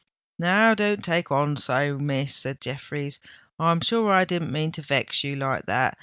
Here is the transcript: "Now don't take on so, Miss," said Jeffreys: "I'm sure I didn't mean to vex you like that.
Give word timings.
"Now 0.39 0.73
don't 0.73 1.03
take 1.05 1.31
on 1.31 1.55
so, 1.57 1.99
Miss," 1.99 2.33
said 2.33 2.59
Jeffreys: 2.59 3.19
"I'm 3.59 3.81
sure 3.81 4.11
I 4.11 4.25
didn't 4.25 4.51
mean 4.51 4.71
to 4.71 4.81
vex 4.81 5.23
you 5.23 5.35
like 5.35 5.67
that. 5.67 5.99